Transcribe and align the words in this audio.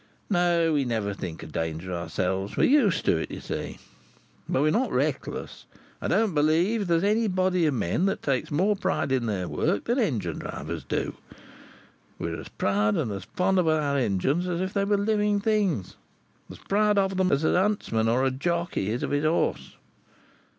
No, 0.31 0.73
we 0.73 0.83
never 0.83 1.13
think 1.13 1.43
of 1.43 1.51
danger 1.51 1.93
ourselves. 1.93 2.57
We're 2.57 2.63
used 2.63 3.05
to 3.05 3.17
it, 3.17 3.29
you 3.29 3.39
see. 3.39 3.77
But 4.49 4.63
we're 4.63 4.71
not 4.71 4.91
reckless. 4.91 5.65
I 6.01 6.07
don't 6.07 6.33
believe 6.33 6.87
there's 6.87 7.03
any 7.03 7.27
body 7.27 7.67
of 7.67 7.75
men 7.75 8.07
that 8.07 8.23
takes 8.23 8.49
more 8.49 8.75
pride 8.75 9.11
in 9.11 9.27
their 9.27 9.47
work 9.47 9.83
than 9.83 9.99
engine 9.99 10.39
drivers 10.39 10.83
do. 10.83 11.13
We 12.17 12.29
are 12.31 12.39
as 12.41 12.49
proud 12.49 12.95
and 12.97 13.11
as 13.11 13.25
fond 13.35 13.59
of 13.59 13.67
our 13.67 13.95
engines 13.95 14.47
as 14.47 14.59
if 14.59 14.73
they 14.73 14.85
were 14.85 14.97
living 14.97 15.39
things; 15.39 15.97
as 16.49 16.57
proud 16.57 16.97
of 16.97 17.15
them 17.17 17.31
as 17.31 17.43
a 17.43 17.53
huntsman 17.53 18.09
or 18.09 18.25
a 18.25 18.31
jockey 18.31 18.89
is 18.89 19.03
of 19.03 19.11
his 19.11 19.23
horse. 19.23 19.75